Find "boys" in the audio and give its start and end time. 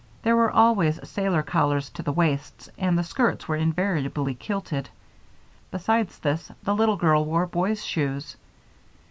7.45-7.85